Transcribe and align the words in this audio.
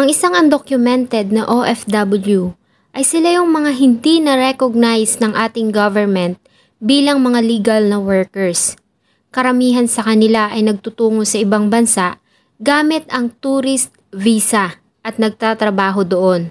Ang 0.00 0.08
isang 0.08 0.32
undocumented 0.32 1.28
na 1.28 1.44
OFW 1.44 2.56
ay 2.96 3.04
sila 3.04 3.36
yung 3.36 3.52
mga 3.52 3.76
hindi 3.76 4.24
na-recognize 4.24 5.20
ng 5.20 5.36
ating 5.36 5.76
government 5.76 6.40
bilang 6.80 7.20
mga 7.20 7.44
legal 7.44 7.84
na 7.84 8.00
workers. 8.00 8.80
Karamihan 9.28 9.84
sa 9.84 10.00
kanila 10.00 10.48
ay 10.56 10.64
nagtutungo 10.64 11.28
sa 11.28 11.44
ibang 11.44 11.68
bansa 11.68 12.16
gamit 12.56 13.04
ang 13.12 13.28
tourist 13.44 13.92
visa 14.08 14.80
at 15.04 15.20
nagtatrabaho 15.20 16.00
doon. 16.00 16.48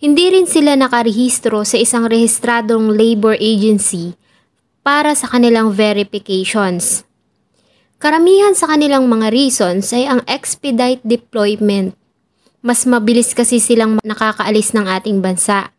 Hindi 0.00 0.40
rin 0.40 0.48
sila 0.48 0.72
nakarehistro 0.72 1.60
sa 1.68 1.76
isang 1.76 2.08
rehistradong 2.08 2.96
labor 2.96 3.36
agency 3.36 4.16
para 4.80 5.12
sa 5.12 5.28
kanilang 5.28 5.68
verifications. 5.68 7.04
Karamihan 8.00 8.56
sa 8.56 8.72
kanilang 8.72 9.04
mga 9.04 9.28
reasons 9.28 9.92
ay 9.92 10.08
ang 10.08 10.24
expedite 10.24 11.04
deployment 11.04 11.99
mas 12.60 12.84
mabilis 12.84 13.32
kasi 13.32 13.60
silang 13.60 13.96
nakakaalis 14.04 14.76
ng 14.76 14.86
ating 14.86 15.24
bansa. 15.24 15.72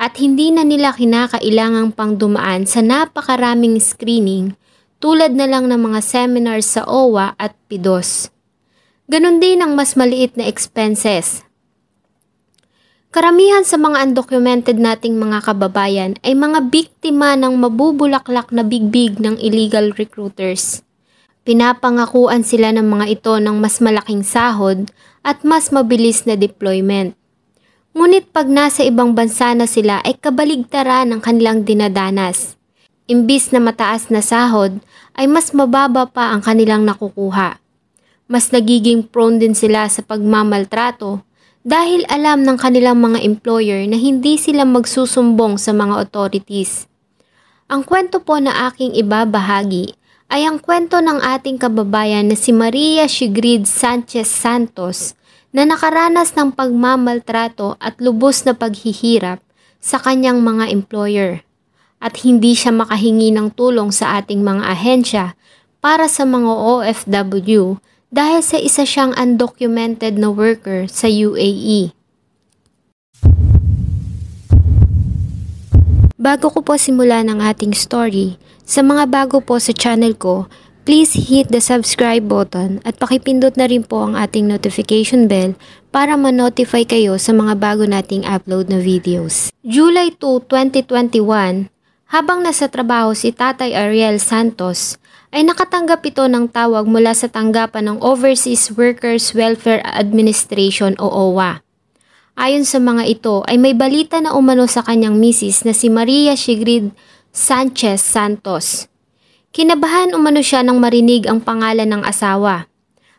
At 0.00 0.16
hindi 0.16 0.48
na 0.48 0.64
nila 0.64 0.96
kinakailangang 0.96 1.92
pang 1.92 2.16
dumaan 2.16 2.64
sa 2.64 2.80
napakaraming 2.80 3.76
screening 3.76 4.56
tulad 5.00 5.32
na 5.32 5.48
lang 5.48 5.68
ng 5.68 5.80
mga 5.80 6.00
seminars 6.00 6.76
sa 6.76 6.84
OWA 6.88 7.36
at 7.36 7.56
PIDOS. 7.68 8.32
Ganon 9.10 9.40
din 9.40 9.60
ang 9.60 9.76
mas 9.76 9.96
maliit 9.96 10.36
na 10.36 10.48
expenses. 10.48 11.44
Karamihan 13.10 13.66
sa 13.66 13.74
mga 13.74 14.06
undocumented 14.06 14.78
nating 14.78 15.18
mga 15.18 15.42
kababayan 15.42 16.14
ay 16.22 16.38
mga 16.38 16.70
biktima 16.70 17.34
ng 17.34 17.58
mabubulaklak 17.58 18.54
na 18.54 18.62
bigbig 18.62 19.18
ng 19.18 19.34
illegal 19.42 19.90
recruiters. 19.98 20.86
Pinapangakuan 21.42 22.46
sila 22.46 22.70
ng 22.70 22.86
mga 22.86 23.06
ito 23.10 23.34
ng 23.34 23.58
mas 23.58 23.82
malaking 23.82 24.22
sahod 24.22 24.86
at 25.20 25.44
mas 25.44 25.68
mabilis 25.68 26.24
na 26.24 26.36
deployment. 26.36 27.16
Ngunit 27.90 28.30
pag 28.30 28.46
nasa 28.46 28.86
ibang 28.86 29.12
bansa 29.18 29.50
na 29.52 29.66
sila 29.66 29.98
ay 30.06 30.14
kabaligtaran 30.14 31.10
ng 31.10 31.20
kanilang 31.20 31.66
dinadanas. 31.66 32.54
Imbis 33.10 33.50
na 33.50 33.58
mataas 33.58 34.06
na 34.14 34.22
sahod, 34.22 34.78
ay 35.18 35.26
mas 35.26 35.50
mababa 35.50 36.06
pa 36.06 36.30
ang 36.30 36.38
kanilang 36.38 36.86
nakukuha. 36.86 37.58
Mas 38.30 38.54
nagiging 38.54 39.02
prone 39.10 39.42
din 39.42 39.58
sila 39.58 39.90
sa 39.90 40.06
pagmamaltrato 40.06 41.26
dahil 41.66 42.06
alam 42.06 42.46
ng 42.46 42.56
kanilang 42.56 43.02
mga 43.02 43.20
employer 43.26 43.82
na 43.90 43.98
hindi 43.98 44.38
sila 44.38 44.62
magsusumbong 44.62 45.58
sa 45.58 45.74
mga 45.74 46.06
authorities. 46.06 46.86
Ang 47.66 47.82
kwento 47.82 48.22
po 48.22 48.38
na 48.38 48.70
aking 48.70 48.96
ibabahagi 48.96 49.98
ay 50.30 50.46
ang 50.46 50.62
kwento 50.62 51.02
ng 51.02 51.18
ating 51.18 51.58
kababayan 51.58 52.30
na 52.30 52.38
si 52.38 52.54
Maria 52.54 53.10
Sigrid 53.10 53.66
Sanchez 53.66 54.30
Santos 54.30 55.18
na 55.50 55.66
nakaranas 55.66 56.30
ng 56.38 56.54
pagmamaltrato 56.54 57.74
at 57.82 57.98
lubos 57.98 58.46
na 58.46 58.54
paghihirap 58.54 59.42
sa 59.82 59.98
kanyang 59.98 60.38
mga 60.38 60.70
employer 60.70 61.42
at 61.98 62.22
hindi 62.22 62.54
siya 62.54 62.70
makahingi 62.70 63.34
ng 63.34 63.58
tulong 63.58 63.90
sa 63.90 64.22
ating 64.22 64.46
mga 64.46 64.62
ahensya 64.70 65.24
para 65.82 66.06
sa 66.06 66.22
mga 66.22 66.48
OFW 66.48 67.82
dahil 68.14 68.40
sa 68.40 68.56
isa 68.62 68.86
siyang 68.86 69.10
undocumented 69.18 70.14
na 70.14 70.30
worker 70.30 70.86
sa 70.86 71.10
UAE. 71.10 71.90
Bago 76.20 76.52
ko 76.52 76.60
po 76.60 76.76
simula 76.76 77.24
ng 77.24 77.40
ating 77.40 77.72
story, 77.72 78.36
sa 78.68 78.84
mga 78.84 79.08
bago 79.08 79.40
po 79.40 79.56
sa 79.56 79.72
channel 79.72 80.12
ko, 80.12 80.52
please 80.84 81.16
hit 81.16 81.48
the 81.48 81.64
subscribe 81.64 82.28
button 82.28 82.76
at 82.84 83.00
pakipindot 83.00 83.56
na 83.56 83.64
rin 83.64 83.80
po 83.80 84.04
ang 84.04 84.12
ating 84.20 84.44
notification 84.44 85.32
bell 85.32 85.56
para 85.88 86.20
ma-notify 86.20 86.84
kayo 86.84 87.16
sa 87.16 87.32
mga 87.32 87.56
bago 87.56 87.88
nating 87.88 88.28
upload 88.28 88.68
na 88.68 88.84
videos. 88.84 89.48
July 89.64 90.12
2, 90.12 90.44
2021, 90.44 91.72
habang 92.12 92.44
nasa 92.44 92.68
trabaho 92.68 93.16
si 93.16 93.32
Tatay 93.32 93.72
Ariel 93.72 94.20
Santos, 94.20 95.00
ay 95.32 95.40
nakatanggap 95.48 96.04
ito 96.04 96.28
ng 96.28 96.52
tawag 96.52 96.84
mula 96.84 97.16
sa 97.16 97.32
tanggapan 97.32 97.96
ng 97.96 97.98
Overseas 98.04 98.68
Workers 98.76 99.32
Welfare 99.32 99.80
Administration 99.88 101.00
o 101.00 101.08
OWA. 101.08 101.64
Ayon 102.38 102.62
sa 102.62 102.78
mga 102.78 103.06
ito 103.10 103.42
ay 103.50 103.58
may 103.58 103.74
balita 103.74 104.22
na 104.22 104.36
umano 104.38 104.70
sa 104.70 104.86
kanyang 104.86 105.18
misis 105.18 105.66
na 105.66 105.74
si 105.74 105.90
Maria 105.90 106.38
Sigrid 106.38 106.94
Sanchez 107.34 108.02
Santos. 108.02 108.86
Kinabahan 109.50 110.14
umano 110.14 110.38
siya 110.38 110.62
nang 110.62 110.78
marinig 110.78 111.26
ang 111.26 111.42
pangalan 111.42 111.90
ng 111.90 112.02
asawa. 112.06 112.70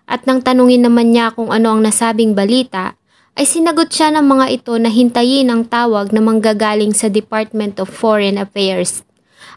At 0.08 0.24
nang 0.24 0.40
tanungin 0.40 0.88
naman 0.88 1.12
niya 1.12 1.36
kung 1.36 1.52
ano 1.52 1.76
ang 1.76 1.84
nasabing 1.84 2.32
balita, 2.32 2.96
ay 3.36 3.48
sinagot 3.48 3.92
siya 3.92 4.12
ng 4.16 4.28
mga 4.28 4.46
ito 4.52 4.74
na 4.76 4.92
hintayin 4.92 5.52
ang 5.52 5.64
tawag 5.68 6.12
na 6.12 6.20
manggagaling 6.20 6.92
sa 6.92 7.08
Department 7.08 7.80
of 7.80 7.88
Foreign 7.88 8.36
Affairs 8.40 9.08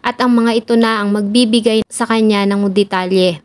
at 0.05 0.17
ang 0.21 0.33
mga 0.37 0.53
ito 0.65 0.75
na 0.77 1.01
ang 1.01 1.13
magbibigay 1.13 1.85
sa 1.89 2.05
kanya 2.05 2.45
ng 2.45 2.69
detalye. 2.71 3.44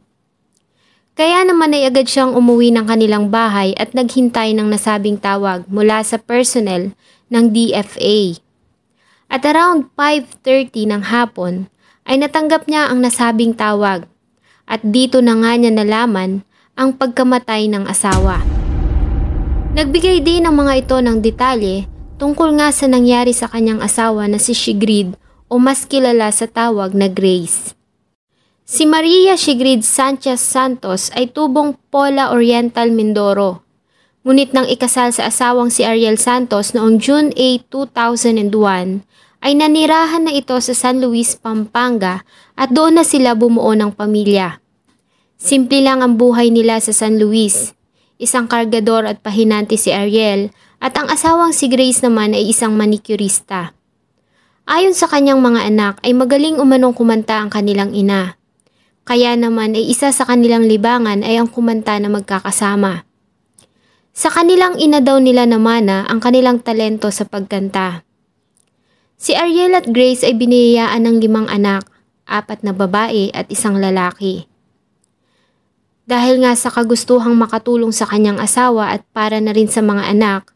Kaya 1.19 1.43
naman 1.43 1.75
ay 1.75 1.83
agad 1.91 2.07
siyang 2.07 2.31
umuwi 2.31 2.71
ng 2.71 2.87
kanilang 2.87 3.27
bahay 3.27 3.75
at 3.75 3.91
naghintay 3.91 4.55
ng 4.55 4.71
nasabing 4.71 5.19
tawag 5.19 5.67
mula 5.67 5.99
sa 5.99 6.15
personnel 6.15 6.95
ng 7.27 7.45
DFA. 7.51 8.39
At 9.27 9.43
around 9.43 9.91
5.30 9.99 10.87
ng 10.87 11.03
hapon 11.11 11.67
ay 12.07 12.23
natanggap 12.23 12.71
niya 12.71 12.87
ang 12.87 13.03
nasabing 13.03 13.51
tawag 13.51 14.07
at 14.63 14.79
dito 14.79 15.19
na 15.19 15.35
nga 15.35 15.59
niya 15.59 15.75
nalaman 15.75 16.47
ang 16.79 16.95
pagkamatay 16.95 17.67
ng 17.67 17.83
asawa. 17.83 18.39
Nagbigay 19.75 20.23
din 20.23 20.47
ng 20.47 20.55
mga 20.55 20.87
ito 20.87 21.03
ng 21.03 21.19
detalye 21.19 21.83
tungkol 22.15 22.55
nga 22.63 22.71
sa 22.71 22.87
nangyari 22.87 23.35
sa 23.35 23.51
kanyang 23.51 23.83
asawa 23.83 24.23
na 24.31 24.39
si 24.39 24.55
Sigrid 24.55 25.19
o 25.51 25.59
mas 25.59 25.83
kilala 25.83 26.31
sa 26.31 26.47
tawag 26.47 26.95
na 26.95 27.11
Grace. 27.11 27.78
Si 28.69 28.85
Maria 28.85 29.33
Sigrid 29.33 29.81
Sanchez 29.81 30.37
Santos 30.45 31.09
ay 31.17 31.33
tubong 31.33 31.73
Pola 31.89 32.29
Oriental 32.29 32.93
Mindoro. 32.93 33.65
Ngunit 34.21 34.53
nang 34.53 34.69
ikasal 34.69 35.09
sa 35.09 35.25
asawang 35.25 35.73
si 35.73 35.81
Ariel 35.81 36.21
Santos 36.21 36.77
noong 36.77 37.01
June 37.01 37.33
8, 37.33 37.65
2001, 37.65 39.01
ay 39.41 39.57
nanirahan 39.57 40.29
na 40.29 40.37
ito 40.37 40.53
sa 40.61 40.77
San 40.77 41.01
Luis, 41.01 41.33
Pampanga 41.33 42.21
at 42.53 42.69
doon 42.69 43.01
na 43.01 43.03
sila 43.09 43.33
bumuo 43.33 43.73
ng 43.73 43.89
pamilya. 43.89 44.61
Simple 45.41 45.81
lang 45.81 46.05
ang 46.05 46.21
buhay 46.21 46.53
nila 46.53 46.77
sa 46.77 46.93
San 46.93 47.17
Luis. 47.17 47.73
Isang 48.21 48.45
kargador 48.45 49.09
at 49.09 49.25
pahinante 49.25 49.81
si 49.81 49.89
Ariel 49.89 50.53
at 50.77 50.93
ang 50.93 51.09
asawang 51.09 51.57
si 51.57 51.73
Grace 51.73 52.05
naman 52.05 52.37
ay 52.37 52.53
isang 52.53 52.77
manicurista. 52.77 53.73
Ayon 54.69 54.93
sa 54.93 55.09
kanyang 55.09 55.41
mga 55.41 55.65
anak 55.73 55.97
ay 56.05 56.13
magaling 56.13 56.61
umanong 56.61 56.93
kumanta 56.93 57.41
ang 57.41 57.49
kanilang 57.49 57.97
ina. 57.97 58.38
Kaya 59.09 59.33
naman 59.33 59.73
ay 59.73 59.89
isa 59.89 60.13
sa 60.13 60.21
kanilang 60.21 60.69
libangan 60.69 61.25
ay 61.25 61.41
ang 61.41 61.49
kumanta 61.49 61.97
na 61.97 62.13
magkakasama. 62.13 63.09
Sa 64.13 64.29
kanilang 64.29 64.77
ina 64.77 65.01
daw 65.01 65.17
nila 65.17 65.49
na 65.49 65.57
ang 66.05 66.21
kanilang 66.21 66.61
talento 66.61 67.09
sa 67.09 67.25
pagkanta. 67.25 68.05
Si 69.17 69.33
Ariel 69.33 69.73
at 69.73 69.89
Grace 69.89 70.21
ay 70.21 70.37
biniyayaan 70.37 71.09
ng 71.09 71.17
limang 71.25 71.49
anak, 71.49 71.89
apat 72.29 72.61
na 72.61 72.69
babae 72.69 73.33
at 73.33 73.49
isang 73.49 73.81
lalaki. 73.81 74.45
Dahil 76.05 76.45
nga 76.45 76.53
sa 76.53 76.69
kagustuhang 76.69 77.33
makatulong 77.33 77.89
sa 77.89 78.05
kanyang 78.05 78.37
asawa 78.37 78.93
at 78.93 79.01
para 79.09 79.41
na 79.41 79.57
rin 79.57 79.73
sa 79.73 79.81
mga 79.81 80.05
anak, 80.05 80.53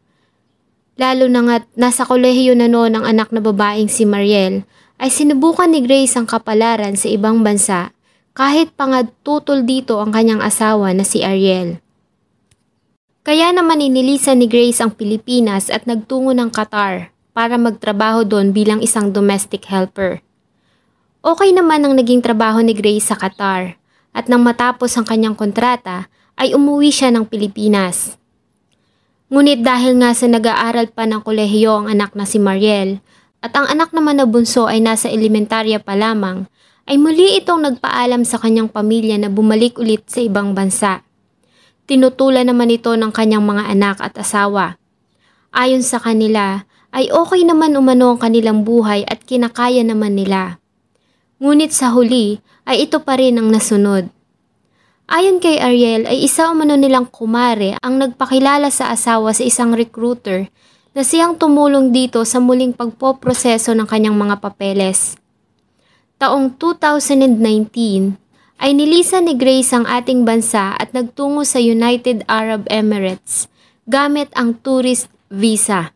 lalo 1.02 1.26
na 1.26 1.42
nga 1.42 1.58
nasa 1.74 2.06
kolehiyo 2.06 2.54
na 2.54 2.70
noon 2.70 3.02
ang 3.02 3.06
anak 3.10 3.34
na 3.34 3.42
babaeng 3.42 3.90
si 3.90 4.06
Mariel, 4.06 4.62
ay 5.02 5.10
sinubukan 5.10 5.74
ni 5.74 5.82
Grace 5.82 6.14
ang 6.14 6.30
kapalaran 6.30 6.94
sa 6.94 7.10
ibang 7.10 7.42
bansa 7.42 7.90
kahit 8.34 8.74
pangadtutol 8.74 9.62
dito 9.62 10.02
ang 10.02 10.10
kanyang 10.10 10.42
asawa 10.42 10.90
na 10.94 11.06
si 11.06 11.22
Ariel. 11.22 11.78
Kaya 13.24 13.54
naman 13.54 13.80
inilisan 13.80 14.42
ni 14.42 14.50
Grace 14.50 14.84
ang 14.84 14.92
Pilipinas 14.92 15.72
at 15.72 15.88
nagtungo 15.88 16.36
ng 16.36 16.52
Qatar 16.52 17.14
para 17.32 17.56
magtrabaho 17.56 18.28
doon 18.28 18.52
bilang 18.52 18.84
isang 18.84 19.14
domestic 19.14 19.64
helper. 19.70 20.20
Okay 21.24 21.56
naman 21.56 21.88
ang 21.88 21.96
naging 21.96 22.20
trabaho 22.20 22.60
ni 22.60 22.76
Grace 22.76 23.08
sa 23.08 23.16
Qatar 23.16 23.80
at 24.12 24.26
nang 24.28 24.44
matapos 24.44 24.92
ang 25.00 25.08
kanyang 25.08 25.40
kontrata 25.40 26.12
ay 26.36 26.52
umuwi 26.52 26.92
siya 26.92 27.16
ng 27.16 27.24
Pilipinas. 27.30 28.20
Ngunit 29.32 29.64
dahil 29.64 29.98
nga 30.04 30.12
sa 30.12 30.28
nag-aaral 30.28 30.92
pa 30.92 31.08
ng 31.08 31.24
kolehiyo 31.24 31.80
ang 31.80 31.88
anak 31.88 32.14
na 32.14 32.28
si 32.28 32.38
Mariel 32.38 33.00
at 33.40 33.56
ang 33.56 33.72
anak 33.72 33.96
naman 33.96 34.20
na 34.20 34.28
bunso 34.28 34.68
ay 34.68 34.84
nasa 34.84 35.08
elementarya 35.08 35.80
pa 35.80 35.96
lamang, 35.96 36.46
ay 36.84 37.00
muli 37.00 37.40
itong 37.40 37.64
nagpaalam 37.64 38.28
sa 38.28 38.40
kanyang 38.40 38.68
pamilya 38.68 39.16
na 39.16 39.32
bumalik 39.32 39.80
ulit 39.80 40.04
sa 40.12 40.20
ibang 40.20 40.52
bansa. 40.52 41.04
Tinutulan 41.88 42.48
naman 42.48 42.72
ito 42.72 42.92
ng 42.96 43.12
kanyang 43.12 43.44
mga 43.44 43.64
anak 43.72 43.98
at 44.04 44.16
asawa. 44.20 44.80
Ayon 45.52 45.84
sa 45.84 46.00
kanila, 46.00 46.68
ay 46.94 47.10
okay 47.10 47.42
naman 47.42 47.74
umano 47.74 48.14
ang 48.14 48.20
kanilang 48.22 48.62
buhay 48.62 49.02
at 49.10 49.26
kinakaya 49.26 49.82
naman 49.82 50.14
nila. 50.14 50.62
Ngunit 51.42 51.74
sa 51.74 51.90
huli 51.92 52.40
ay 52.70 52.88
ito 52.88 53.02
pa 53.02 53.18
rin 53.18 53.42
ang 53.42 53.50
nasunod. 53.50 54.08
Ayon 55.10 55.44
kay 55.44 55.60
Ariel 55.60 56.08
ay 56.08 56.24
isa 56.24 56.48
umano 56.48 56.80
nilang 56.80 57.10
kumare 57.10 57.76
ang 57.84 58.00
nagpakilala 58.00 58.72
sa 58.72 58.94
asawa 58.94 59.36
sa 59.36 59.44
isang 59.44 59.76
recruiter 59.76 60.48
na 60.94 61.02
siyang 61.02 61.36
tumulong 61.36 61.92
dito 61.92 62.24
sa 62.24 62.40
muling 62.40 62.72
pagpoproseso 62.72 63.74
ng 63.74 63.90
kanyang 63.90 64.16
mga 64.16 64.40
papeles. 64.40 65.20
Taong 66.22 66.56
2019 66.62 68.18
ay 68.62 68.72
nilisan 68.72 69.26
ni 69.26 69.34
Grace 69.36 69.74
ang 69.74 69.90
ating 69.90 70.24
bansa 70.24 70.78
at 70.78 70.94
nagtungo 70.94 71.42
sa 71.42 71.58
United 71.58 72.24
Arab 72.30 72.70
Emirates 72.70 73.50
gamit 73.90 74.30
ang 74.38 74.56
tourist 74.62 75.12
visa. 75.34 75.92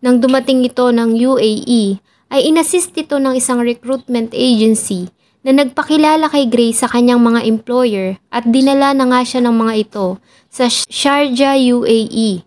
Nang 0.00 0.22
dumating 0.22 0.62
ito 0.62 0.88
ng 0.90 1.14
UAE, 1.14 1.98
ay 2.28 2.40
inassist 2.44 2.92
ito 2.92 3.16
ng 3.16 3.34
isang 3.36 3.60
recruitment 3.64 4.36
agency 4.36 5.08
na 5.40 5.54
nagpakilala 5.56 6.28
kay 6.28 6.44
Grace 6.44 6.84
sa 6.84 6.88
kanyang 6.90 7.24
mga 7.24 7.40
employer 7.48 8.20
at 8.28 8.44
dinala 8.44 8.92
na 8.92 9.08
nga 9.08 9.20
siya 9.24 9.40
ng 9.48 9.54
mga 9.56 9.74
ito 9.88 10.20
sa 10.52 10.68
Sharjah, 10.68 11.56
UAE. 11.56 12.44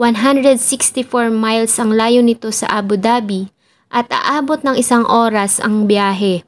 164 0.00 1.28
miles 1.28 1.76
ang 1.76 1.92
layo 1.92 2.24
nito 2.24 2.48
sa 2.48 2.72
Abu 2.72 2.96
Dhabi 2.96 3.52
at 3.90 4.06
aabot 4.08 4.62
ng 4.62 4.78
isang 4.78 5.02
oras 5.04 5.58
ang 5.58 5.90
biyahe. 5.90 6.46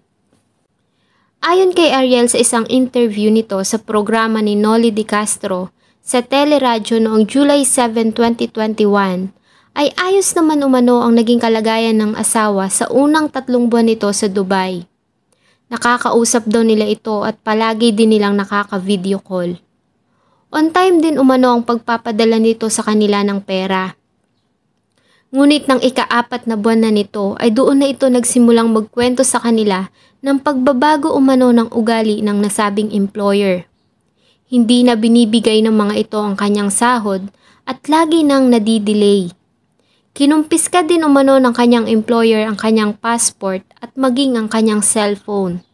Ayon 1.43 1.75
kay 1.75 1.91
Ariel 1.91 2.31
sa 2.31 2.39
isang 2.39 2.63
interview 2.71 3.27
nito 3.27 3.59
sa 3.67 3.83
programa 3.83 4.39
ni 4.39 4.55
Noli 4.55 4.95
Di 4.95 5.03
Castro 5.03 5.75
sa 5.99 6.23
teleradyo 6.23 7.03
noong 7.03 7.27
July 7.27 7.67
7, 7.67 8.15
2021, 8.15 9.35
ay 9.75 9.89
ayos 9.99 10.35
naman 10.39 10.63
umano 10.63 11.03
ang 11.03 11.19
naging 11.19 11.43
kalagayan 11.43 11.99
ng 11.99 12.13
asawa 12.15 12.71
sa 12.71 12.87
unang 12.95 13.27
tatlong 13.27 13.67
buwan 13.67 13.91
nito 13.91 14.07
sa 14.15 14.31
Dubai. 14.31 14.87
Nakakausap 15.73 16.45
daw 16.47 16.61
nila 16.61 16.85
ito 16.85 17.25
at 17.25 17.41
palagi 17.41 17.97
din 17.97 18.13
nilang 18.13 18.37
nakaka-video 18.37 19.19
call. 19.19 19.57
On 20.53 20.69
time 20.69 21.01
din 21.01 21.17
umano 21.17 21.57
ang 21.57 21.65
pagpapadala 21.65 22.37
nito 22.37 22.69
sa 22.69 22.85
kanila 22.85 23.25
ng 23.25 23.41
pera. 23.41 23.97
Ngunit 25.33 25.65
ng 25.65 25.81
ikaapat 25.81 26.45
na 26.45 26.61
buwan 26.61 26.85
na 26.85 26.91
nito 26.93 27.41
ay 27.41 27.57
doon 27.57 27.81
na 27.81 27.89
ito 27.89 28.05
nagsimulang 28.05 28.69
magkwento 28.69 29.25
sa 29.25 29.41
kanila 29.41 29.89
ng 30.21 30.37
pagbabago 30.45 31.17
umano 31.17 31.49
ng 31.57 31.73
ugali 31.73 32.21
ng 32.21 32.37
nasabing 32.37 32.93
employer. 32.93 33.65
Hindi 34.53 34.85
na 34.85 34.93
binibigay 34.93 35.65
ng 35.65 35.73
mga 35.73 35.95
ito 36.05 36.21
ang 36.21 36.37
kanyang 36.37 36.69
sahod 36.69 37.33
at 37.65 37.81
lagi 37.89 38.21
nang 38.21 38.53
nadidelay. 38.53 39.33
Kinumpiska 40.13 40.85
din 40.85 41.01
umano 41.01 41.41
ng 41.41 41.57
kanyang 41.57 41.89
employer 41.89 42.45
ang 42.45 42.61
kanyang 42.61 42.93
passport 42.93 43.65
at 43.81 43.89
maging 43.97 44.37
ang 44.37 44.53
kanyang 44.53 44.85
cellphone. 44.85 45.65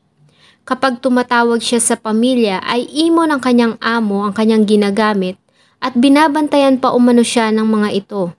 Kapag 0.62 1.02
tumatawag 1.02 1.58
siya 1.58 1.82
sa 1.82 1.98
pamilya 1.98 2.62
ay 2.62 2.86
imo 2.86 3.26
ng 3.26 3.42
kanyang 3.42 3.74
amo 3.82 4.22
ang 4.22 4.38
kanyang 4.38 4.62
ginagamit 4.70 5.34
at 5.82 5.98
binabantayan 5.98 6.78
pa 6.78 6.94
umano 6.94 7.26
siya 7.26 7.50
ng 7.50 7.66
mga 7.66 7.90
ito. 7.98 8.38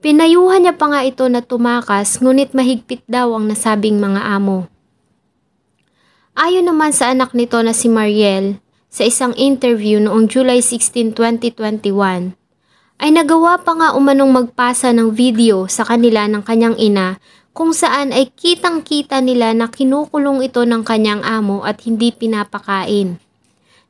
Pinayuhan 0.00 0.64
niya 0.64 0.80
pa 0.80 0.88
nga 0.88 1.04
ito 1.04 1.28
na 1.28 1.44
tumakas 1.44 2.24
ngunit 2.24 2.56
mahigpit 2.56 3.04
daw 3.04 3.36
ang 3.36 3.52
nasabing 3.52 4.00
mga 4.00 4.32
amo. 4.32 4.64
Ayon 6.32 6.64
naman 6.64 6.96
sa 6.96 7.12
anak 7.12 7.36
nito 7.36 7.60
na 7.60 7.76
si 7.76 7.92
Mariel, 7.92 8.64
sa 8.88 9.04
isang 9.04 9.36
interview 9.36 10.00
noong 10.00 10.24
July 10.24 10.64
16, 10.64 11.12
2021, 11.12 12.32
ay 12.96 13.10
nagawa 13.12 13.60
pa 13.60 13.76
nga 13.76 13.92
umanong 13.92 14.32
magpasa 14.32 14.88
ng 14.96 15.12
video 15.12 15.68
sa 15.68 15.84
kanila 15.84 16.24
ng 16.32 16.48
kanyang 16.48 16.80
ina 16.80 17.20
kung 17.52 17.76
saan 17.76 18.16
ay 18.16 18.32
kitang-kita 18.32 19.20
nila 19.20 19.52
na 19.52 19.68
kinukulong 19.68 20.40
ito 20.40 20.64
ng 20.64 20.80
kanyang 20.80 21.20
amo 21.28 21.60
at 21.60 21.76
hindi 21.84 22.08
pinapakain. 22.08 23.20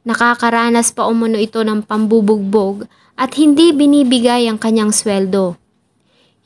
Nakakaranas 0.02 0.90
pa 0.90 1.06
umano 1.06 1.38
ito 1.38 1.62
ng 1.62 1.86
pambubugbog 1.86 2.90
at 3.14 3.30
hindi 3.38 3.70
binibigay 3.70 4.50
ang 4.50 4.58
kanyang 4.58 4.90
sweldo. 4.90 5.54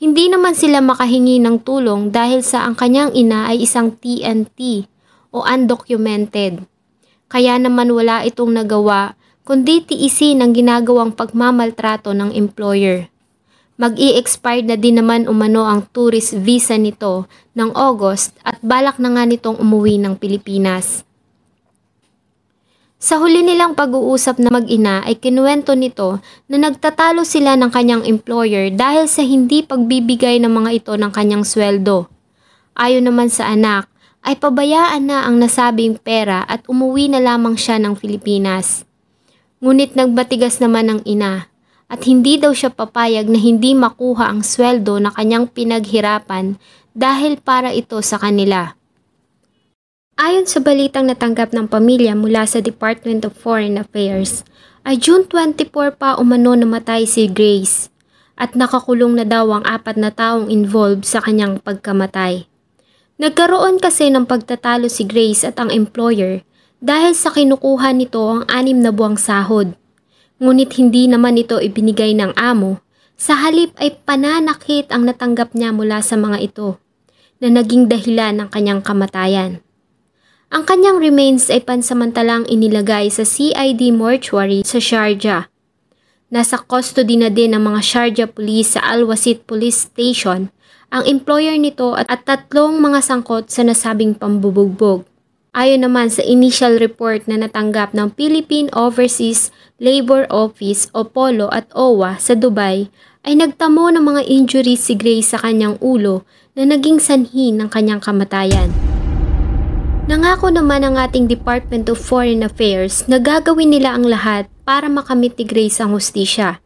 Hindi 0.05 0.29
naman 0.29 0.53
sila 0.53 0.85
makahingi 0.85 1.41
ng 1.41 1.65
tulong 1.65 2.13
dahil 2.13 2.45
sa 2.45 2.69
ang 2.69 2.77
kanyang 2.77 3.17
ina 3.17 3.49
ay 3.49 3.65
isang 3.65 3.89
TNT 3.89 4.85
o 5.33 5.41
undocumented. 5.41 6.61
Kaya 7.33 7.57
naman 7.57 7.89
wala 7.89 8.21
itong 8.29 8.53
nagawa 8.53 9.17
kundi 9.49 9.81
tiisin 9.81 10.45
ang 10.45 10.53
ginagawang 10.53 11.17
pagmamaltrato 11.17 12.13
ng 12.13 12.37
employer. 12.37 13.09
Mag-i-expire 13.81 14.69
na 14.69 14.77
din 14.77 15.01
naman 15.01 15.25
umano 15.25 15.65
ang 15.65 15.89
tourist 15.89 16.37
visa 16.37 16.77
nito 16.77 17.25
ng 17.57 17.73
August 17.73 18.37
at 18.45 18.61
balak 18.61 19.01
na 19.01 19.09
nga 19.09 19.25
nitong 19.25 19.57
umuwi 19.57 19.97
ng 20.05 20.21
Pilipinas. 20.21 21.01
Sa 23.05 23.21
huli 23.21 23.45
nilang 23.45 23.77
pag-uusap 23.77 24.41
na 24.41 24.49
mag-ina 24.49 25.05
ay 25.05 25.21
kinuwento 25.21 25.77
nito 25.77 26.25
na 26.49 26.57
nagtatalo 26.57 27.21
sila 27.21 27.53
ng 27.53 27.69
kanyang 27.69 28.01
employer 28.09 28.73
dahil 28.73 29.05
sa 29.13 29.21
hindi 29.21 29.61
pagbibigay 29.61 30.41
ng 30.41 30.49
mga 30.49 30.71
ito 30.73 30.93
ng 30.97 31.13
kanyang 31.13 31.45
sweldo. 31.45 32.09
Ayon 32.73 33.05
naman 33.05 33.29
sa 33.29 33.53
anak, 33.53 33.93
ay 34.25 34.41
pabayaan 34.41 35.05
na 35.05 35.29
ang 35.29 35.37
nasabing 35.37 36.01
pera 36.01 36.49
at 36.49 36.65
umuwi 36.65 37.13
na 37.13 37.21
lamang 37.21 37.61
siya 37.61 37.77
ng 37.77 37.93
Pilipinas. 37.93 38.89
Ngunit 39.61 39.93
nagbatigas 39.93 40.65
naman 40.65 40.89
ang 40.89 41.01
ina 41.05 41.53
at 41.93 42.09
hindi 42.09 42.41
daw 42.41 42.57
siya 42.57 42.73
papayag 42.73 43.29
na 43.29 43.37
hindi 43.37 43.77
makuha 43.77 44.33
ang 44.33 44.41
sweldo 44.41 44.97
na 44.97 45.13
kanyang 45.13 45.53
pinaghirapan 45.53 46.57
dahil 46.97 47.37
para 47.37 47.69
ito 47.69 48.01
sa 48.01 48.17
kanila. 48.17 48.73
Ayon 50.15 50.47
sa 50.47 50.63
balitang 50.63 51.11
natanggap 51.11 51.51
ng 51.51 51.67
pamilya 51.67 52.15
mula 52.15 52.47
sa 52.47 52.63
Department 52.63 53.27
of 53.27 53.35
Foreign 53.35 53.75
Affairs, 53.83 54.47
ay 54.87 54.95
June 54.95 55.27
24 55.27 55.75
pa 55.99 56.15
umano 56.23 56.55
namatay 56.55 57.03
si 57.03 57.27
Grace 57.27 57.91
at 58.39 58.55
nakakulong 58.55 59.19
na 59.19 59.27
daw 59.27 59.51
ang 59.51 59.67
apat 59.67 59.99
na 59.99 60.15
taong 60.15 60.55
involved 60.55 61.03
sa 61.03 61.19
kanyang 61.19 61.59
pagkamatay. 61.59 62.47
Nagkaroon 63.19 63.83
kasi 63.83 64.07
ng 64.07 64.23
pagtatalo 64.23 64.87
si 64.87 65.03
Grace 65.03 65.43
at 65.43 65.59
ang 65.59 65.75
employer 65.75 66.47
dahil 66.79 67.11
sa 67.19 67.35
kinukuha 67.35 67.91
nito 67.91 68.23
ang 68.23 68.47
anim 68.47 68.79
na 68.79 68.95
buwang 68.95 69.19
sahod. 69.19 69.75
Ngunit 70.39 70.79
hindi 70.79 71.11
naman 71.11 71.43
ito 71.43 71.59
ibinigay 71.59 72.15
ng 72.15 72.39
amo, 72.39 72.79
sa 73.19 73.35
halip 73.35 73.75
ay 73.83 73.99
pananakit 74.07 74.95
ang 74.95 75.11
natanggap 75.11 75.59
niya 75.59 75.75
mula 75.75 75.99
sa 76.07 76.15
mga 76.15 76.39
ito 76.39 76.79
na 77.43 77.51
naging 77.51 77.91
dahilan 77.91 78.47
ng 78.47 78.49
kanyang 78.55 78.79
kamatayan. 78.79 79.64
Ang 80.55 80.63
kanyang 80.63 81.03
remains 81.03 81.51
ay 81.51 81.67
pansamantalang 81.67 82.47
inilagay 82.47 83.11
sa 83.11 83.27
CID 83.27 83.91
mortuary 83.91 84.63
sa 84.63 84.79
Sharjah. 84.79 85.51
Nasa 86.31 86.63
custody 86.63 87.19
na 87.19 87.27
din 87.27 87.59
ng 87.59 87.63
mga 87.75 87.83
Sharjah 87.83 88.31
Police 88.31 88.79
sa 88.79 88.87
Al-Wasit 88.87 89.51
Police 89.51 89.91
Station 89.91 90.55
ang 90.95 91.03
employer 91.11 91.59
nito 91.59 91.99
at, 91.99 92.07
at 92.07 92.23
tatlong 92.23 92.79
mga 92.79 93.03
sangkot 93.03 93.51
sa 93.51 93.67
nasabing 93.67 94.15
pambubugbog. 94.15 95.03
Ayon 95.59 95.83
naman 95.83 96.07
sa 96.07 96.23
initial 96.23 96.79
report 96.79 97.27
na 97.27 97.35
natanggap 97.35 97.91
ng 97.91 98.15
Philippine 98.15 98.71
Overseas 98.79 99.51
Labor 99.83 100.31
Office 100.31 100.87
o 100.95 101.03
POLO 101.03 101.51
at 101.51 101.67
OWA 101.75 102.15
sa 102.23 102.39
Dubai, 102.39 102.95
ay 103.27 103.35
nagtamo 103.35 103.91
ng 103.91 104.07
mga 104.07 104.23
injuries 104.31 104.87
si 104.87 104.95
Grace 104.95 105.35
sa 105.35 105.43
kanyang 105.43 105.83
ulo 105.83 106.23
na 106.55 106.63
naging 106.63 107.03
sanhi 107.03 107.51
ng 107.51 107.67
kanyang 107.67 107.99
kamatayan. 107.99 108.84
Nangako 110.05 110.53
naman 110.53 110.85
ang 110.85 111.01
ating 111.01 111.33
Department 111.33 111.89
of 111.89 111.97
Foreign 111.97 112.45
Affairs 112.45 113.09
na 113.09 113.17
gagawin 113.17 113.73
nila 113.73 113.97
ang 113.97 114.05
lahat 114.05 114.53
para 114.69 114.85
makamit 114.93 115.33
ni 115.41 115.49
Grace 115.49 115.81
ang 115.81 115.97
hustisya 115.97 116.61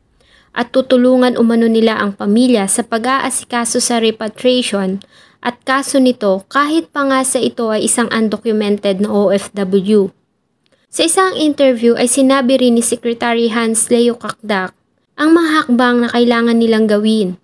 at 0.50 0.74
tutulungan 0.74 1.38
umano 1.38 1.70
nila 1.70 2.02
ang 2.02 2.18
pamilya 2.18 2.66
sa 2.66 2.82
pag-aasikaso 2.82 3.78
sa 3.78 4.02
repatriation 4.02 4.98
at 5.38 5.54
kaso 5.62 6.02
nito 6.02 6.42
kahit 6.50 6.90
pa 6.90 7.06
nga 7.06 7.22
sa 7.22 7.38
ito 7.38 7.70
ay 7.70 7.86
isang 7.86 8.10
undocumented 8.10 8.98
na 8.98 9.06
OFW. 9.06 10.10
Sa 10.90 11.06
isang 11.06 11.38
interview 11.38 11.94
ay 11.94 12.10
sinabi 12.10 12.58
rin 12.58 12.74
ni 12.74 12.82
Secretary 12.82 13.54
Hans 13.54 13.86
Leo 13.86 14.18
Kakdak 14.18 14.74
ang 15.14 15.30
mga 15.30 15.62
hakbang 15.62 16.02
na 16.02 16.08
kailangan 16.10 16.58
nilang 16.58 16.90
gawin. 16.90 17.38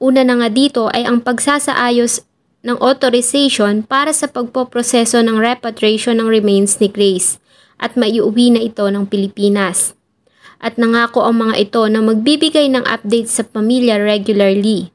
Una 0.00 0.24
na 0.24 0.40
nga 0.40 0.48
dito 0.48 0.88
ay 0.88 1.04
ang 1.04 1.20
pagsasaayos 1.20 2.24
ng 2.66 2.76
authorization 2.82 3.86
para 3.86 4.10
sa 4.10 4.26
pagpoproseso 4.26 5.22
ng 5.22 5.38
repatriation 5.38 6.18
ng 6.18 6.26
remains 6.26 6.78
ni 6.82 6.90
Grace 6.90 7.38
at 7.78 7.94
maiuwi 7.94 8.50
na 8.50 8.60
ito 8.62 8.82
ng 8.86 9.06
Pilipinas. 9.06 9.94
At 10.58 10.74
nangako 10.74 11.22
ang 11.22 11.38
mga 11.38 11.54
ito 11.70 11.82
na 11.86 12.02
magbibigay 12.02 12.66
ng 12.66 12.82
update 12.82 13.30
sa 13.30 13.46
pamilya 13.46 14.02
regularly. 14.02 14.90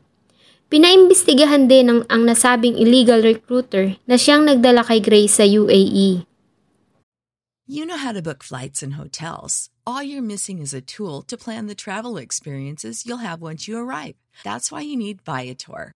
Pinaimbestigahan 0.68 1.72
din 1.72 1.88
ng 1.88 2.02
ang 2.12 2.28
nasabing 2.28 2.76
illegal 2.76 3.24
recruiter 3.24 3.96
na 4.04 4.20
siyang 4.20 4.44
nagdala 4.44 4.84
kay 4.84 5.00
Grace 5.00 5.40
sa 5.40 5.46
UAE. 5.48 6.28
You 7.64 7.88
know 7.88 7.96
how 7.96 8.12
to 8.12 8.20
book 8.20 8.44
flights 8.44 8.84
and 8.84 9.00
hotels. 9.00 9.72
All 9.88 10.04
you're 10.04 10.20
missing 10.20 10.60
is 10.60 10.76
a 10.76 10.84
tool 10.84 11.24
to 11.32 11.40
plan 11.40 11.72
the 11.72 11.80
travel 11.80 12.20
experiences 12.20 13.08
you'll 13.08 13.24
have 13.24 13.40
once 13.40 13.72
you 13.72 13.80
arrive. 13.80 14.20
That's 14.44 14.68
why 14.68 14.84
you 14.84 15.00
need 15.00 15.24
Viator. 15.24 15.96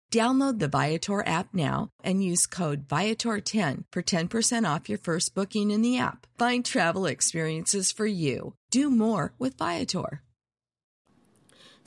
Download 0.11 0.59
the 0.59 0.67
Viator 0.67 1.23
app 1.23 1.55
now 1.55 1.87
and 2.03 2.19
use 2.19 2.43
code 2.43 2.83
Viator10 2.83 3.87
for 3.95 4.03
10% 4.03 4.27
off 4.67 4.91
your 4.91 4.99
first 4.99 5.31
booking 5.31 5.71
in 5.71 5.79
the 5.79 5.95
app. 5.95 6.27
Find 6.35 6.67
travel 6.67 7.07
experiences 7.07 7.95
for 7.95 8.03
you. 8.03 8.59
Do 8.75 8.91
more 8.91 9.31
with 9.39 9.55
Viator. 9.55 10.19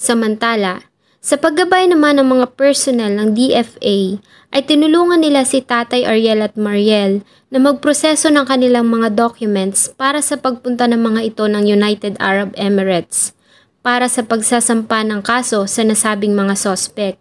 Samantala, 0.00 0.88
sa 1.20 1.36
paggabay 1.36 1.92
naman 1.92 2.16
ng 2.16 2.24
mga 2.32 2.56
personnel 2.56 3.12
ng 3.12 3.36
DFA, 3.36 4.16
ay 4.56 4.62
tinulungan 4.64 5.20
nila 5.20 5.44
si 5.44 5.60
Tatay 5.60 6.08
Ariel 6.08 6.48
at 6.48 6.56
Mariel 6.56 7.20
na 7.52 7.60
magproseso 7.60 8.32
ng 8.32 8.48
kanilang 8.48 8.88
mga 8.88 9.12
documents 9.20 9.92
para 9.92 10.24
sa 10.24 10.40
pagpunta 10.40 10.88
ng 10.88 11.00
mga 11.12 11.20
ito 11.28 11.44
ng 11.44 11.68
United 11.68 12.16
Arab 12.24 12.56
Emirates 12.56 13.36
para 13.84 14.08
sa 14.08 14.24
pagsasampa 14.24 15.04
ng 15.04 15.20
kaso 15.20 15.68
sa 15.68 15.84
nasabing 15.84 16.32
mga 16.32 16.56
sospek. 16.56 17.20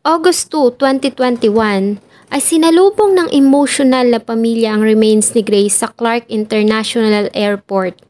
August 0.00 0.48
2, 0.56 0.80
2021 0.80 2.00
ay 2.32 2.40
sinalubong 2.40 3.20
ng 3.20 3.28
emotional 3.36 4.08
na 4.08 4.16
pamilya 4.16 4.72
ang 4.72 4.80
remains 4.80 5.36
ni 5.36 5.44
Grace 5.44 5.84
sa 5.84 5.92
Clark 5.92 6.24
International 6.32 7.28
Airport. 7.36 8.00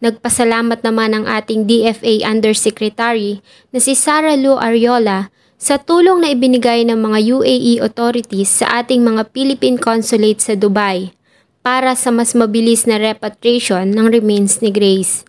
Nagpasalamat 0.00 0.80
naman 0.80 1.12
ang 1.12 1.28
ating 1.28 1.68
DFA 1.68 2.24
Undersecretary 2.24 3.44
na 3.68 3.84
si 3.84 3.92
Sara 3.92 4.32
Lu 4.32 4.56
Ariola 4.56 5.28
sa 5.60 5.76
tulong 5.76 6.24
na 6.24 6.32
ibinigay 6.32 6.88
ng 6.88 6.96
mga 6.96 7.18
UAE 7.36 7.84
authorities 7.84 8.64
sa 8.64 8.80
ating 8.80 9.04
mga 9.04 9.28
Philippine 9.36 9.76
Consulate 9.76 10.40
sa 10.40 10.56
Dubai 10.56 11.12
para 11.60 11.92
sa 12.00 12.08
mas 12.08 12.32
mabilis 12.32 12.88
na 12.88 12.96
repatriation 12.96 13.92
ng 13.92 14.08
remains 14.08 14.64
ni 14.64 14.72
Grace. 14.72 15.20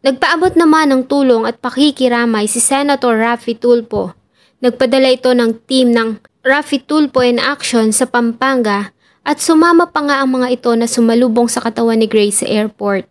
Nagpaabot 0.00 0.56
naman 0.56 0.88
ng 0.88 1.04
tulong 1.04 1.44
at 1.44 1.60
pakikiramay 1.60 2.48
si 2.48 2.64
Senator 2.64 3.20
Rafi 3.20 3.52
Tulpo 3.60 4.16
Nagpadala 4.60 5.08
ito 5.08 5.32
ng 5.32 5.56
team 5.64 5.96
ng 5.96 6.20
Rafi 6.44 6.84
Tulpo 6.84 7.24
in 7.24 7.40
Action 7.40 7.96
sa 7.96 8.04
Pampanga 8.04 8.92
at 9.24 9.40
sumama 9.40 9.88
pa 9.88 10.04
nga 10.04 10.20
ang 10.20 10.36
mga 10.36 10.52
ito 10.52 10.68
na 10.76 10.84
sumalubong 10.84 11.48
sa 11.48 11.64
katawan 11.64 11.96
ni 11.96 12.04
Grace 12.04 12.44
sa 12.44 12.46
airport. 12.46 13.08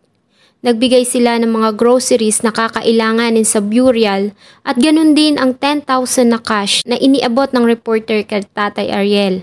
Nagbigay 0.62 1.10
sila 1.10 1.42
ng 1.42 1.50
mga 1.50 1.74
groceries 1.74 2.46
na 2.46 2.54
kakailanganin 2.54 3.50
sa 3.50 3.66
burial 3.66 4.30
at 4.62 4.78
ganun 4.78 5.18
din 5.18 5.42
ang 5.42 5.58
10,000 5.58 5.90
na 6.30 6.38
cash 6.38 6.86
na 6.86 7.02
iniabot 7.02 7.50
ng 7.50 7.66
reporter 7.66 8.22
kay 8.22 8.46
Tatay 8.46 8.94
Ariel. 8.94 9.42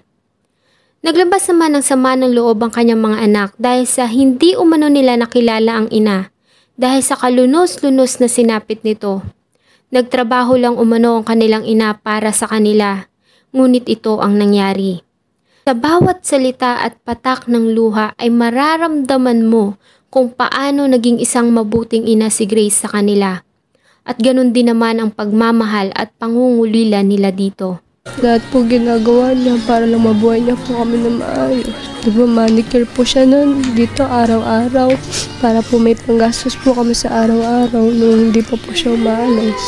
Naglabas 1.03 1.43
naman 1.51 1.75
ng 1.75 1.83
sama 1.83 2.15
ng 2.15 2.31
loob 2.31 2.63
ang 2.63 2.71
kanyang 2.71 3.03
mga 3.03 3.19
anak 3.19 3.51
dahil 3.59 3.83
sa 3.83 4.07
hindi 4.07 4.55
umano 4.55 4.87
nila 4.87 5.19
nakilala 5.19 5.83
ang 5.83 5.89
ina 5.91 6.31
dahil 6.79 7.03
sa 7.03 7.19
kalunos-lunos 7.19 8.23
na 8.23 8.31
sinapit 8.31 8.87
nito. 8.87 9.27
Nagtrabaho 9.87 10.59
lang 10.59 10.75
umano 10.75 11.23
ang 11.23 11.25
kanilang 11.27 11.63
ina 11.63 11.95
para 11.95 12.35
sa 12.35 12.51
kanila, 12.51 13.07
ngunit 13.55 13.87
ito 13.87 14.19
ang 14.19 14.35
nangyari. 14.35 15.07
Sa 15.63 15.79
bawat 15.79 16.27
salita 16.27 16.83
at 16.83 16.99
patak 17.07 17.47
ng 17.47 17.71
luha 17.71 18.11
ay 18.19 18.27
mararamdaman 18.27 19.47
mo 19.47 19.79
kung 20.11 20.35
paano 20.35 20.91
naging 20.91 21.23
isang 21.23 21.55
mabuting 21.55 22.03
ina 22.03 22.35
si 22.35 22.51
Grace 22.51 22.83
sa 22.83 22.91
kanila. 22.91 23.47
At 24.03 24.19
ganun 24.19 24.51
din 24.51 24.75
naman 24.75 24.99
ang 24.99 25.15
pagmamahal 25.15 25.95
at 25.95 26.15
pangungulila 26.19 27.03
nila 27.07 27.31
dito. 27.31 27.86
Lahat 28.23 28.41
po 28.49 28.63
ginagawa 28.63 29.35
niya 29.37 29.59
para 29.67 29.85
lang 29.85 30.07
mabuhay 30.07 30.41
niya 30.41 30.55
po 30.55 30.81
kami 30.81 31.03
na 31.03 31.11
maayos. 31.21 31.75
Diba 32.07 32.25
manicure 32.25 32.87
po 32.87 33.03
siya 33.03 33.27
nun 33.27 33.61
dito 33.75 34.07
araw-araw 34.07 34.95
para 35.43 35.61
po 35.61 35.77
may 35.77 35.99
panggastos 35.99 36.55
po 36.57 36.73
kami 36.73 36.95
sa 36.95 37.27
araw-araw 37.27 37.85
nung 37.93 38.31
hindi 38.31 38.41
pa 38.41 38.55
po 38.57 38.71
siya 38.73 38.95
umaalis. 38.95 39.63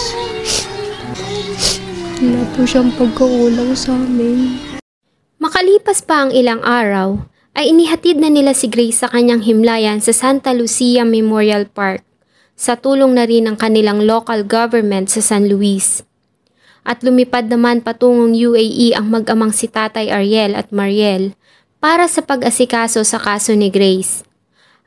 Wala 2.19 2.43
po 2.55 2.63
siyang 2.65 2.95
pagkukulang 2.95 3.75
sa 3.75 3.93
amin. 3.95 4.59
Makalipas 5.43 6.03
pa 6.03 6.27
ang 6.27 6.31
ilang 6.35 6.63
araw, 6.67 7.23
ay 7.59 7.75
inihatid 7.75 8.23
na 8.23 8.31
nila 8.31 8.55
si 8.55 8.71
Grace 8.71 9.03
sa 9.03 9.11
kanyang 9.11 9.43
himlayan 9.43 9.99
sa 9.99 10.15
Santa 10.15 10.55
Lucia 10.55 11.03
Memorial 11.03 11.67
Park 11.67 12.07
sa 12.59 12.79
tulong 12.79 13.19
na 13.19 13.27
rin 13.27 13.51
ng 13.51 13.59
kanilang 13.59 14.03
local 14.03 14.47
government 14.47 15.11
sa 15.11 15.19
San 15.23 15.51
Luis 15.51 16.07
at 16.89 17.05
lumipad 17.05 17.53
naman 17.53 17.85
patungong 17.85 18.33
UAE 18.33 18.97
ang 18.97 19.13
mag-amang 19.13 19.53
si 19.53 19.69
Tatay 19.69 20.09
Ariel 20.09 20.57
at 20.57 20.73
Mariel 20.73 21.37
para 21.85 22.09
sa 22.09 22.25
pag-asikaso 22.25 23.05
sa 23.05 23.21
kaso 23.21 23.53
ni 23.53 23.69
Grace. 23.69 24.25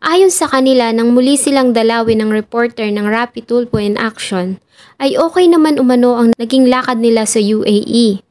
Ayon 0.01 0.34
sa 0.34 0.50
kanila 0.50 0.89
nang 0.89 1.13
muli 1.13 1.38
silang 1.38 1.77
dalawin 1.77 2.25
ng 2.25 2.34
reporter 2.34 2.89
ng 2.89 3.05
Rapid 3.05 3.46
Tulpo 3.46 3.77
in 3.77 4.01
Action, 4.01 4.58
ay 4.98 5.13
okay 5.13 5.46
naman 5.46 5.77
umano 5.77 6.17
ang 6.17 6.34
naging 6.41 6.65
lakad 6.65 6.98
nila 6.98 7.29
sa 7.29 7.38
UAE. 7.38 8.25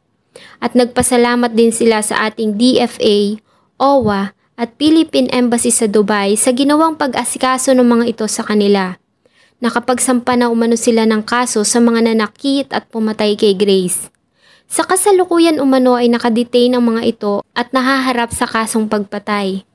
At 0.59 0.75
nagpasalamat 0.75 1.55
din 1.55 1.71
sila 1.71 2.03
sa 2.03 2.27
ating 2.27 2.59
DFA, 2.59 3.39
OWA 3.79 4.35
at 4.59 4.75
Philippine 4.83 5.31
Embassy 5.31 5.71
sa 5.71 5.87
Dubai 5.87 6.35
sa 6.35 6.50
ginawang 6.50 6.99
pag-asikaso 6.99 7.71
ng 7.71 7.87
mga 7.87 8.05
ito 8.19 8.27
sa 8.27 8.43
kanila. 8.43 8.99
Nakapagsampa 9.61 10.40
na 10.40 10.49
umano 10.49 10.73
sila 10.73 11.05
ng 11.05 11.21
kaso 11.21 11.61
sa 11.69 11.85
mga 11.85 12.09
nanakit 12.09 12.73
at 12.73 12.88
pumatay 12.88 13.37
kay 13.37 13.52
Grace. 13.52 14.09
Sa 14.64 14.88
kasalukuyan 14.88 15.61
umano 15.61 16.00
ay 16.00 16.09
nakadetain 16.09 16.73
ang 16.73 16.88
mga 16.88 17.02
ito 17.05 17.45
at 17.52 17.69
nahaharap 17.76 18.33
sa 18.33 18.49
kasong 18.49 18.88
pagpatay. 18.88 19.69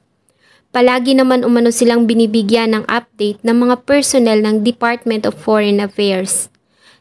Palagi 0.74 1.13
naman 1.13 1.46
umano 1.46 1.70
silang 1.70 2.10
binibigyan 2.10 2.74
ng 2.74 2.84
update 2.89 3.46
ng 3.46 3.54
mga 3.54 3.86
personnel 3.86 4.42
ng 4.42 4.65
Department 4.65 5.30
of 5.30 5.38
Foreign 5.38 5.77
Affairs 5.77 6.50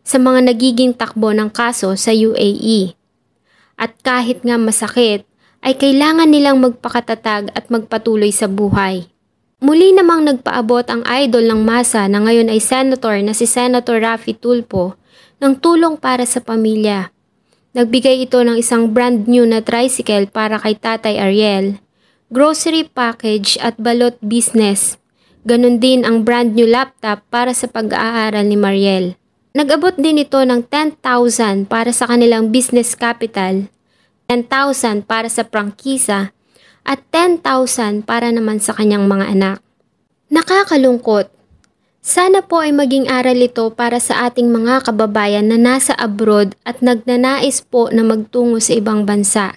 sa 0.04 0.20
mga 0.20 0.52
nagiging 0.52 0.92
takbo 0.92 1.32
ng 1.32 1.48
kaso 1.48 1.96
sa 1.96 2.12
UAE. 2.12 2.92
At 3.80 3.96
kahit 4.04 4.44
nga 4.44 4.60
masakit, 4.60 5.24
ay 5.64 5.80
kailangan 5.80 6.28
nilang 6.28 6.60
magpakatatag 6.60 7.48
at 7.56 7.72
magpatuloy 7.72 8.28
sa 8.28 8.44
buhay. 8.44 9.08
Muli 9.64 9.96
namang 9.96 10.28
nagpaabot 10.28 10.84
ang 10.92 11.00
idol 11.08 11.48
ng 11.48 11.64
masa 11.64 12.04
na 12.04 12.20
ngayon 12.20 12.52
ay 12.52 12.60
senator 12.60 13.16
na 13.24 13.32
si 13.32 13.48
Senator 13.48 13.96
Rafi 13.96 14.36
Tulpo 14.36 14.92
ng 15.40 15.56
tulong 15.56 15.96
para 15.96 16.28
sa 16.28 16.44
pamilya. 16.44 17.08
Nagbigay 17.72 18.28
ito 18.28 18.44
ng 18.44 18.60
isang 18.60 18.92
brand 18.92 19.24
new 19.24 19.48
na 19.48 19.64
tricycle 19.64 20.28
para 20.28 20.60
kay 20.60 20.76
Tatay 20.76 21.16
Ariel, 21.16 21.80
grocery 22.28 22.84
package 22.84 23.56
at 23.56 23.80
balot 23.80 24.20
business. 24.20 25.00
Ganon 25.48 25.80
din 25.80 26.04
ang 26.04 26.28
brand 26.28 26.52
new 26.52 26.68
laptop 26.68 27.24
para 27.32 27.56
sa 27.56 27.64
pag-aaral 27.64 28.44
ni 28.44 28.60
Mariel. 28.60 29.16
Nag-abot 29.56 29.96
din 29.96 30.20
ito 30.20 30.44
ng 30.44 30.60
10,000 30.68 31.64
para 31.72 31.88
sa 31.88 32.04
kanilang 32.04 32.52
business 32.52 32.92
capital, 32.92 33.72
10,000 34.28 35.08
para 35.08 35.32
sa 35.32 35.40
prangkisa 35.40 36.36
at 36.84 37.00
10,000 37.10 38.04
para 38.04 38.28
naman 38.28 38.60
sa 38.60 38.76
kanyang 38.76 39.08
mga 39.08 39.32
anak. 39.32 39.58
Nakakalungkot. 40.28 41.32
Sana 42.04 42.44
po 42.44 42.60
ay 42.60 42.76
maging 42.76 43.08
aral 43.08 43.40
ito 43.40 43.64
para 43.72 43.96
sa 43.96 44.28
ating 44.28 44.52
mga 44.52 44.84
kababayan 44.84 45.48
na 45.48 45.56
nasa 45.56 45.96
abroad 45.96 46.52
at 46.68 46.84
nagnanais 46.84 47.64
po 47.64 47.88
na 47.88 48.04
magtungo 48.04 48.60
sa 48.60 48.76
ibang 48.76 49.08
bansa. 49.08 49.56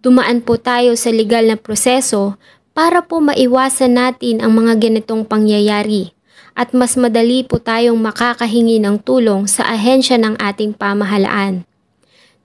Dumaan 0.00 0.40
po 0.40 0.56
tayo 0.56 0.96
sa 0.96 1.12
legal 1.12 1.44
na 1.44 1.60
proseso 1.60 2.40
para 2.72 3.04
po 3.04 3.20
maiwasan 3.20 3.92
natin 3.92 4.40
ang 4.40 4.56
mga 4.56 4.80
ganitong 4.80 5.28
pangyayari 5.28 6.16
at 6.56 6.72
mas 6.72 6.96
madali 6.96 7.44
po 7.44 7.60
tayong 7.60 8.00
makakahingi 8.00 8.80
ng 8.80 9.04
tulong 9.04 9.44
sa 9.44 9.68
ahensya 9.68 10.16
ng 10.16 10.40
ating 10.40 10.72
pamahalaan. 10.72 11.68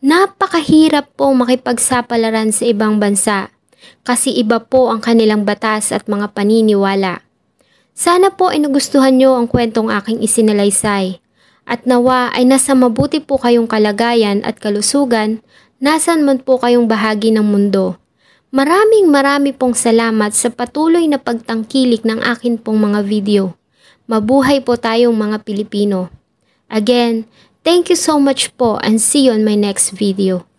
Napakahirap 0.03 1.07
po 1.15 1.31
makipagsapalaran 1.31 2.51
sa 2.51 2.67
ibang 2.67 2.99
bansa 2.99 3.47
kasi 4.01 4.33
iba 4.33 4.61
po 4.61 4.89
ang 4.89 4.99
kanilang 4.99 5.45
batas 5.45 5.93
at 5.93 6.09
mga 6.09 6.33
paniniwala. 6.33 7.21
Sana 7.91 8.33
po 8.33 8.49
ay 8.49 8.63
nagustuhan 8.63 9.19
nyo 9.19 9.35
ang 9.37 9.45
kwentong 9.51 9.91
aking 9.91 10.23
isinalaysay 10.23 11.21
at 11.67 11.85
nawa 11.85 12.33
ay 12.33 12.47
nasa 12.47 12.73
mabuti 12.73 13.21
po 13.21 13.37
kayong 13.37 13.69
kalagayan 13.69 14.41
at 14.41 14.57
kalusugan 14.57 15.43
nasan 15.81 16.21
man 16.21 16.37
po 16.39 16.61
kayong 16.61 16.85
bahagi 16.85 17.33
ng 17.33 17.43
mundo. 17.43 17.97
Maraming 18.51 19.07
marami 19.07 19.55
pong 19.55 19.73
salamat 19.73 20.35
sa 20.35 20.51
patuloy 20.51 21.07
na 21.07 21.15
pagtangkilik 21.15 22.03
ng 22.03 22.19
akin 22.19 22.59
pong 22.59 22.83
mga 22.83 22.99
video. 23.07 23.55
Mabuhay 24.11 24.59
po 24.59 24.75
tayong 24.75 25.15
mga 25.15 25.47
Pilipino. 25.47 26.11
Again, 26.67 27.31
thank 27.63 27.87
you 27.87 27.95
so 27.95 28.19
much 28.19 28.51
po 28.59 28.75
and 28.83 28.99
see 28.99 29.31
you 29.31 29.31
on 29.31 29.47
my 29.47 29.55
next 29.55 29.95
video. 29.95 30.50